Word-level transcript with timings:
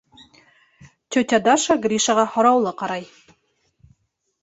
—Тетя 1.15 1.41
Даша 1.49 1.77
Гришаға 1.85 2.27
һораулы 2.35 2.75
ҡарай. 2.83 3.09